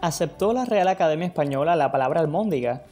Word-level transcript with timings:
¿Aceptó 0.00 0.54
la 0.54 0.64
Real 0.64 0.88
Academia 0.88 1.26
Española 1.26 1.76
la 1.76 1.92
palabra 1.92 2.20
almóndiga? 2.20 2.84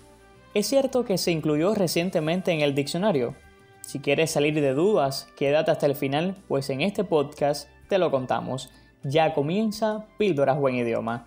¿Es 0.53 0.67
cierto 0.67 1.06
que 1.06 1.17
se 1.17 1.31
incluyó 1.31 1.74
recientemente 1.74 2.53
en 2.53 2.61
el 2.61 2.74
diccionario? 2.74 3.35
Si 3.81 4.01
quieres 4.01 4.31
salir 4.31 4.54
de 4.54 4.74
dudas, 4.74 5.26
quédate 5.35 5.71
hasta 5.71 5.87
el 5.87 5.94
final, 5.94 6.37
pues 6.49 6.69
en 6.69 6.83
este 6.83 7.04
podcast 7.04 7.71
te 7.88 7.97
lo 7.97 8.10
contamos. 8.10 8.71
Ya 9.04 9.33
comienza 9.33 10.04
Píldoras 10.19 10.58
Buen 10.58 10.74
Idioma. 10.74 11.26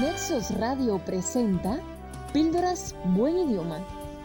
Nexos 0.00 0.50
Radio 0.58 0.98
presenta 0.98 1.78
Píldoras 2.32 2.96
Buen 3.04 3.38
Idioma 3.38 3.78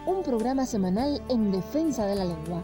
un 0.06 0.22
programa 0.22 0.64
semanal 0.64 1.20
en 1.28 1.52
defensa 1.52 2.06
de 2.06 2.16
la 2.16 2.24
lengua. 2.24 2.62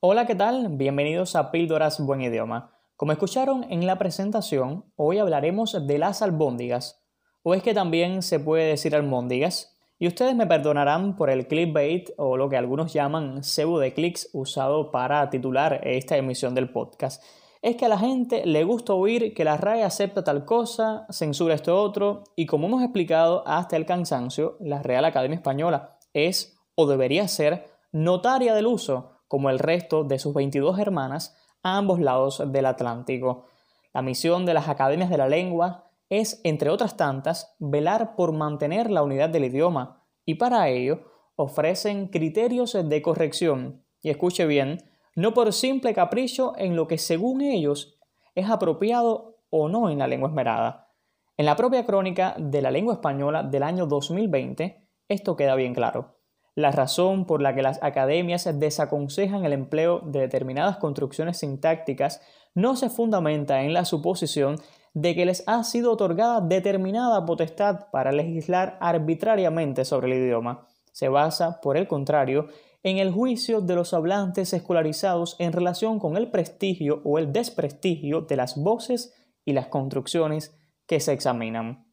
Hola, 0.00 0.26
¿qué 0.26 0.34
tal? 0.34 0.68
Bienvenidos 0.70 1.36
a 1.36 1.50
Píldoras 1.50 2.00
Buen 2.00 2.22
Idioma. 2.22 2.72
Como 2.96 3.12
escucharon 3.12 3.66
en 3.70 3.86
la 3.86 3.98
presentación, 3.98 4.86
hoy 4.96 5.18
hablaremos 5.18 5.86
de 5.86 5.98
las 5.98 6.22
albóndigas, 6.22 7.04
o 7.42 7.54
es 7.54 7.62
que 7.62 7.74
también 7.74 8.22
se 8.22 8.40
puede 8.40 8.64
decir 8.64 8.94
almóndigas, 8.94 9.76
y 9.98 10.06
ustedes 10.06 10.34
me 10.34 10.46
perdonarán 10.46 11.16
por 11.16 11.28
el 11.28 11.46
clickbait 11.46 12.10
o 12.16 12.36
lo 12.36 12.48
que 12.48 12.56
algunos 12.56 12.92
llaman 12.92 13.42
cebo 13.42 13.78
de 13.78 13.92
clics 13.92 14.30
usado 14.32 14.90
para 14.90 15.28
titular 15.28 15.80
esta 15.84 16.16
emisión 16.16 16.54
del 16.54 16.70
podcast 16.70 17.22
es 17.66 17.74
que 17.74 17.86
a 17.86 17.88
la 17.88 17.98
gente 17.98 18.46
le 18.46 18.62
gusta 18.62 18.92
oír 18.92 19.34
que 19.34 19.42
la 19.42 19.56
RAE 19.56 19.82
acepta 19.82 20.22
tal 20.22 20.44
cosa, 20.44 21.04
censura 21.10 21.56
esto 21.56 21.82
otro, 21.82 22.22
y 22.36 22.46
como 22.46 22.68
hemos 22.68 22.80
explicado 22.80 23.42
hasta 23.44 23.76
el 23.76 23.84
cansancio, 23.84 24.56
la 24.60 24.84
Real 24.84 25.04
Academia 25.04 25.34
Española 25.34 25.98
es 26.14 26.56
o 26.76 26.86
debería 26.86 27.26
ser 27.26 27.66
notaria 27.90 28.54
del 28.54 28.68
uso, 28.68 29.18
como 29.26 29.50
el 29.50 29.58
resto 29.58 30.04
de 30.04 30.20
sus 30.20 30.32
22 30.32 30.78
hermanas 30.78 31.36
a 31.64 31.76
ambos 31.76 31.98
lados 31.98 32.40
del 32.52 32.66
Atlántico. 32.66 33.46
La 33.92 34.00
misión 34.00 34.46
de 34.46 34.54
las 34.54 34.68
academias 34.68 35.10
de 35.10 35.18
la 35.18 35.28
lengua 35.28 35.90
es, 36.08 36.40
entre 36.44 36.70
otras 36.70 36.96
tantas, 36.96 37.56
velar 37.58 38.14
por 38.14 38.30
mantener 38.30 38.92
la 38.92 39.02
unidad 39.02 39.28
del 39.28 39.46
idioma, 39.46 40.04
y 40.24 40.36
para 40.36 40.68
ello 40.68 41.00
ofrecen 41.34 42.06
criterios 42.10 42.78
de 42.80 43.02
corrección, 43.02 43.82
y 44.02 44.10
escuche 44.10 44.46
bien, 44.46 44.84
no 45.16 45.34
por 45.34 45.52
simple 45.52 45.94
capricho 45.94 46.52
en 46.56 46.76
lo 46.76 46.86
que 46.86 46.98
según 46.98 47.40
ellos 47.40 47.98
es 48.34 48.48
apropiado 48.48 49.38
o 49.50 49.68
no 49.68 49.90
en 49.90 49.98
la 49.98 50.06
lengua 50.06 50.28
esmerada. 50.28 50.92
En 51.36 51.46
la 51.46 51.56
propia 51.56 51.84
crónica 51.84 52.34
de 52.38 52.62
la 52.62 52.70
lengua 52.70 52.94
española 52.94 53.42
del 53.42 53.62
año 53.62 53.86
2020, 53.86 54.86
esto 55.08 55.36
queda 55.36 55.54
bien 55.54 55.74
claro. 55.74 56.16
La 56.54 56.70
razón 56.70 57.26
por 57.26 57.42
la 57.42 57.54
que 57.54 57.62
las 57.62 57.82
academias 57.82 58.48
desaconsejan 58.58 59.44
el 59.44 59.52
empleo 59.52 60.00
de 60.00 60.20
determinadas 60.20 60.78
construcciones 60.78 61.38
sintácticas 61.38 62.22
no 62.54 62.76
se 62.76 62.88
fundamenta 62.88 63.62
en 63.62 63.74
la 63.74 63.84
suposición 63.84 64.58
de 64.94 65.14
que 65.14 65.26
les 65.26 65.44
ha 65.46 65.62
sido 65.64 65.92
otorgada 65.92 66.40
determinada 66.40 67.24
potestad 67.26 67.90
para 67.90 68.12
legislar 68.12 68.78
arbitrariamente 68.80 69.84
sobre 69.84 70.06
el 70.06 70.22
idioma. 70.22 70.66
Se 70.92 71.10
basa, 71.10 71.60
por 71.60 71.76
el 71.76 71.86
contrario, 71.86 72.46
en 72.82 72.98
el 72.98 73.12
juicio 73.12 73.60
de 73.60 73.74
los 73.74 73.94
hablantes 73.94 74.52
escolarizados 74.52 75.36
en 75.38 75.52
relación 75.52 75.98
con 75.98 76.16
el 76.16 76.30
prestigio 76.30 77.02
o 77.04 77.18
el 77.18 77.32
desprestigio 77.32 78.22
de 78.22 78.36
las 78.36 78.56
voces 78.56 79.14
y 79.44 79.52
las 79.52 79.68
construcciones 79.68 80.56
que 80.86 81.00
se 81.00 81.12
examinan. 81.12 81.90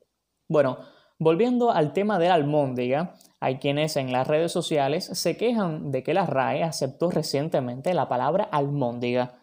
Bueno, 0.48 0.78
volviendo 1.20 1.72
al 1.72 1.94
tema 1.94 2.20
de 2.20 2.28
la 2.28 2.36
almóndiga, 2.36 3.16
hay 3.39 3.58
quienes 3.58 3.98
en 3.98 4.11
las 4.11 4.28
redes 4.28 4.52
sociales 4.52 5.05
se 5.05 5.36
quejan 5.36 5.92
de 5.92 6.04
que 6.04 6.14
la 6.14 6.26
RAE 6.26 6.64
aceptó 6.64 7.11
recientemente 7.11 7.94
la 7.94 8.08
palabra 8.08 8.45
almóndiga. 8.45 9.39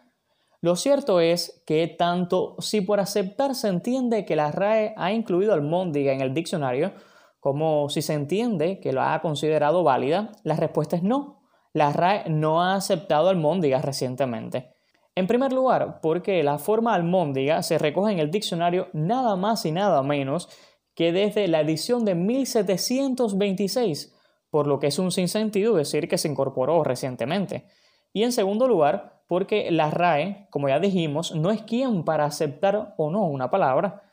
Lo 0.61 0.75
cierto 0.75 1.19
es 1.19 1.63
que 1.65 1.87
tanto 1.87 2.55
si 2.59 2.81
por 2.81 2.99
aceptar 2.99 3.55
se 3.55 3.67
entiende 3.67 4.25
que 4.25 4.35
la 4.35 4.51
RAE 4.51 4.93
ha 4.95 5.11
incluido 5.11 5.53
almóndiga 5.53 6.13
en 6.13 6.21
el 6.21 6.33
diccionario, 6.33 6.93
como 7.41 7.89
si 7.89 8.01
se 8.01 8.13
entiende 8.13 8.79
que 8.79 8.93
lo 8.93 9.01
ha 9.01 9.19
considerado 9.21 9.83
válida, 9.83 10.31
la 10.43 10.55
respuesta 10.55 10.95
es 10.95 11.03
no 11.03 11.41
la 11.73 11.91
RAE 11.93 12.29
no 12.29 12.61
ha 12.61 12.75
aceptado 12.75 13.29
almóndigas 13.29 13.85
recientemente. 13.85 14.75
En 15.15 15.27
primer 15.27 15.53
lugar, 15.53 15.99
porque 16.01 16.43
la 16.43 16.57
forma 16.57 16.93
almóndiga 16.93 17.63
se 17.63 17.77
recoge 17.77 18.11
en 18.13 18.19
el 18.19 18.31
diccionario 18.31 18.87
nada 18.93 19.35
más 19.35 19.65
y 19.65 19.71
nada 19.71 20.03
menos 20.03 20.49
que 20.95 21.11
desde 21.11 21.47
la 21.47 21.61
edición 21.61 22.05
de 22.05 22.15
1726, 22.15 24.13
por 24.49 24.67
lo 24.67 24.79
que 24.79 24.87
es 24.87 24.99
un 24.99 25.11
sinsentido 25.11 25.75
decir 25.75 26.07
que 26.07 26.17
se 26.17 26.27
incorporó 26.27 26.83
recientemente. 26.83 27.65
Y 28.13 28.23
en 28.23 28.33
segundo 28.33 28.67
lugar, 28.67 29.23
porque 29.27 29.71
la 29.71 29.89
RAE, 29.89 30.47
como 30.49 30.67
ya 30.67 30.79
dijimos, 30.79 31.33
no 31.33 31.51
es 31.51 31.61
quien 31.61 32.03
para 32.03 32.25
aceptar 32.25 32.93
o 32.97 33.09
no 33.09 33.23
una 33.23 33.49
palabra. 33.49 34.03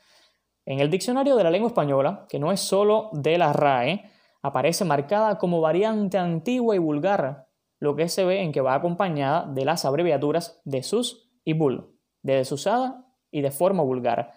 En 0.68 0.80
el 0.80 0.90
diccionario 0.90 1.34
de 1.34 1.44
la 1.44 1.50
lengua 1.50 1.68
española, 1.68 2.26
que 2.28 2.38
no 2.38 2.52
es 2.52 2.60
solo 2.60 3.08
de 3.14 3.38
la 3.38 3.54
RAE, 3.54 4.04
aparece 4.42 4.84
marcada 4.84 5.38
como 5.38 5.62
variante 5.62 6.18
antigua 6.18 6.76
y 6.76 6.78
vulgar, 6.78 7.48
lo 7.80 7.96
que 7.96 8.10
se 8.10 8.26
ve 8.26 8.42
en 8.42 8.52
que 8.52 8.60
va 8.60 8.74
acompañada 8.74 9.46
de 9.46 9.64
las 9.64 9.86
abreviaturas 9.86 10.60
de 10.66 10.82
sus 10.82 11.30
y 11.42 11.54
bul, 11.54 11.96
de 12.22 12.34
desusada 12.34 13.06
y 13.30 13.40
de 13.40 13.50
forma 13.50 13.82
vulgar. 13.82 14.34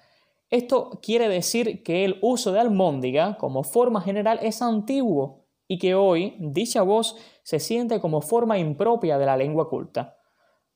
Esto 0.49 1.01
quiere 1.03 1.27
decir 1.27 1.83
que 1.83 2.05
el 2.05 2.17
uso 2.21 2.53
de 2.53 2.61
almóndiga 2.61 3.35
como 3.37 3.65
forma 3.65 3.99
general 3.99 4.39
es 4.41 4.61
antiguo 4.61 5.47
y 5.67 5.79
que 5.79 5.95
hoy 5.95 6.37
dicha 6.39 6.81
voz 6.81 7.17
se 7.43 7.59
siente 7.59 7.99
como 7.99 8.21
forma 8.21 8.57
impropia 8.57 9.17
de 9.17 9.25
la 9.25 9.35
lengua 9.35 9.67
culta. 9.67 10.15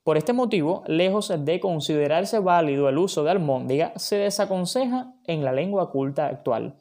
Por 0.06 0.18
este 0.18 0.34
motivo, 0.34 0.84
lejos 0.86 1.34
de 1.36 1.60
considerarse 1.60 2.38
válido 2.38 2.88
el 2.90 3.00
uso 3.00 3.24
de 3.24 3.32
almóndiga, 3.32 3.92
se 3.96 4.18
desaconseja 4.18 5.16
en 5.26 5.44
la 5.44 5.52
lengua 5.52 5.90
culta 5.90 6.28
actual. 6.28 6.80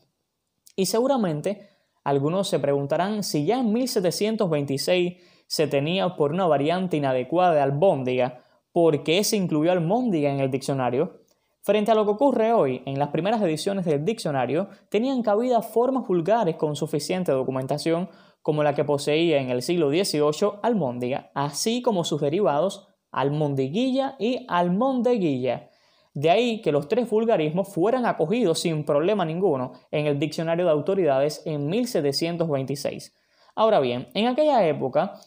Y 0.76 0.84
seguramente 0.84 1.70
algunos 2.04 2.48
se 2.48 2.58
preguntarán 2.58 3.22
si 3.22 3.46
ya 3.46 3.60
en 3.60 3.72
1726 3.72 5.22
se 5.46 5.66
tenía 5.66 6.16
por 6.16 6.32
una 6.32 6.46
variante 6.46 6.98
inadecuada 6.98 7.54
de 7.54 7.60
albóndiga, 7.60 8.42
¿por 8.72 9.02
qué 9.02 9.24
se 9.24 9.36
incluyó 9.36 9.72
almóndiga 9.72 10.30
en 10.30 10.40
el 10.40 10.50
diccionario? 10.50 11.22
Frente 11.62 11.92
a 11.92 11.94
lo 11.94 12.04
que 12.04 12.10
ocurre 12.10 12.52
hoy, 12.52 12.82
en 12.84 12.98
las 12.98 13.08
primeras 13.08 13.40
ediciones 13.40 13.86
del 13.86 14.04
diccionario 14.04 14.68
tenían 14.90 15.22
cabida 15.22 15.62
formas 15.62 16.06
vulgares 16.06 16.56
con 16.56 16.76
suficiente 16.76 17.32
documentación 17.32 18.10
como 18.42 18.62
la 18.62 18.74
que 18.74 18.84
poseía 18.84 19.40
en 19.40 19.48
el 19.48 19.62
siglo 19.62 19.88
XVIII 19.88 20.58
almóndiga, 20.62 21.30
así 21.34 21.80
como 21.80 22.04
sus 22.04 22.20
derivados 22.20 22.93
almondiguilla 23.14 24.16
y 24.18 24.44
almondeguilla. 24.48 25.70
De 26.12 26.30
ahí 26.30 26.60
que 26.60 26.72
los 26.72 26.88
tres 26.88 27.08
vulgarismos 27.10 27.72
fueran 27.72 28.06
acogidos 28.06 28.60
sin 28.60 28.84
problema 28.84 29.24
ninguno 29.24 29.72
en 29.90 30.06
el 30.06 30.18
diccionario 30.18 30.64
de 30.64 30.70
autoridades 30.70 31.42
en 31.44 31.66
1726. 31.66 33.14
Ahora 33.56 33.80
bien, 33.80 34.08
en 34.14 34.26
aquella 34.26 34.66
época 34.66 35.18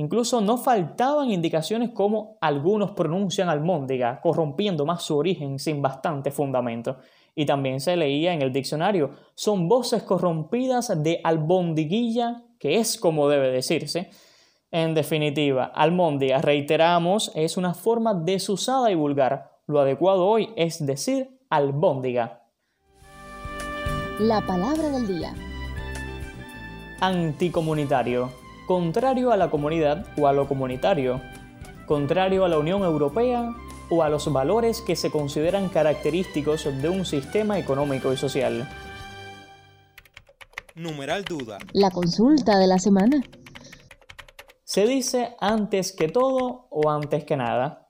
Incluso 0.00 0.40
no 0.40 0.56
faltaban 0.56 1.30
indicaciones 1.30 1.90
como 1.90 2.38
algunos 2.40 2.92
pronuncian 2.92 3.50
almóndiga, 3.50 4.18
corrompiendo 4.22 4.86
más 4.86 5.02
su 5.02 5.14
origen 5.14 5.58
sin 5.58 5.82
bastante 5.82 6.30
fundamento. 6.30 6.96
Y 7.34 7.44
también 7.44 7.80
se 7.80 7.98
leía 7.98 8.32
en 8.32 8.40
el 8.40 8.50
diccionario, 8.50 9.10
son 9.34 9.68
voces 9.68 10.02
corrompidas 10.02 11.02
de 11.02 11.20
albondiguilla, 11.22 12.44
que 12.58 12.78
es 12.78 12.98
como 12.98 13.28
debe 13.28 13.50
decirse. 13.50 14.08
En 14.70 14.94
definitiva, 14.94 15.64
almóndiga, 15.64 16.38
reiteramos, 16.38 17.32
es 17.34 17.56
una 17.56 17.74
forma 17.74 18.14
desusada 18.14 18.90
y 18.90 18.94
vulgar. 18.94 19.60
Lo 19.66 19.80
adecuado 19.80 20.26
hoy 20.26 20.50
es 20.56 20.84
decir 20.84 21.40
albóndiga. 21.50 22.42
La 24.18 24.40
palabra 24.46 24.90
del 24.90 25.06
día. 25.06 25.34
Anticomunitario 27.00 28.30
contrario 28.70 29.32
a 29.32 29.36
la 29.36 29.50
comunidad 29.50 30.06
o 30.16 30.28
a 30.28 30.32
lo 30.32 30.46
comunitario, 30.46 31.20
contrario 31.88 32.44
a 32.44 32.48
la 32.48 32.56
Unión 32.56 32.84
Europea 32.84 33.52
o 33.90 34.04
a 34.04 34.08
los 34.08 34.32
valores 34.32 34.80
que 34.80 34.94
se 34.94 35.10
consideran 35.10 35.68
característicos 35.68 36.66
de 36.80 36.88
un 36.88 37.04
sistema 37.04 37.58
económico 37.58 38.12
y 38.12 38.16
social. 38.16 38.68
Numeral 40.76 41.24
duda. 41.24 41.58
La 41.72 41.90
consulta 41.90 42.60
de 42.60 42.68
la 42.68 42.78
semana. 42.78 43.24
Se 44.70 44.86
dice 44.86 45.34
antes 45.40 45.90
que 45.90 46.06
todo 46.06 46.68
o 46.70 46.90
antes 46.90 47.24
que 47.24 47.36
nada. 47.36 47.88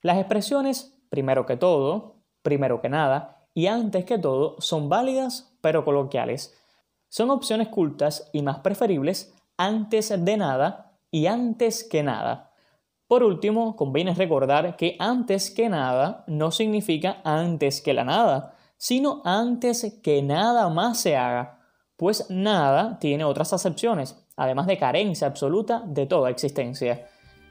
Las 0.00 0.16
expresiones 0.16 0.98
primero 1.10 1.44
que 1.44 1.58
todo, 1.58 2.16
primero 2.40 2.80
que 2.80 2.88
nada 2.88 3.44
y 3.52 3.66
antes 3.66 4.06
que 4.06 4.16
todo 4.16 4.56
son 4.58 4.88
válidas 4.88 5.54
pero 5.60 5.84
coloquiales. 5.84 6.58
Son 7.10 7.28
opciones 7.28 7.68
cultas 7.68 8.30
y 8.32 8.40
más 8.40 8.60
preferibles 8.60 9.34
antes 9.58 10.08
de 10.24 10.36
nada 10.38 10.96
y 11.10 11.26
antes 11.26 11.84
que 11.84 12.02
nada. 12.02 12.54
Por 13.06 13.22
último, 13.22 13.76
conviene 13.76 14.14
recordar 14.14 14.76
que 14.76 14.96
antes 14.98 15.50
que 15.50 15.68
nada 15.68 16.24
no 16.26 16.52
significa 16.52 17.20
antes 17.22 17.82
que 17.82 17.92
la 17.92 18.04
nada, 18.04 18.54
sino 18.78 19.20
antes 19.26 20.00
que 20.02 20.22
nada 20.22 20.70
más 20.70 21.00
se 21.00 21.18
haga, 21.18 21.61
pues 22.02 22.26
nada 22.30 22.98
tiene 22.98 23.22
otras 23.22 23.52
acepciones, 23.52 24.16
además 24.36 24.66
de 24.66 24.76
carencia 24.76 25.28
absoluta 25.28 25.84
de 25.86 26.04
toda 26.04 26.30
existencia. 26.30 27.06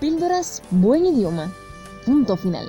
Píldoras 0.00 0.60
Buen 0.72 1.06
Idioma. 1.06 1.52
Punto 2.04 2.36
final. 2.36 2.68